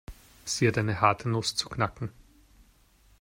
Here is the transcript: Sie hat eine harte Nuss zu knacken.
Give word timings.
Sie 0.45 0.67
hat 0.67 0.79
eine 0.79 0.99
harte 0.99 1.29
Nuss 1.29 1.55
zu 1.55 1.69
knacken. 1.69 2.11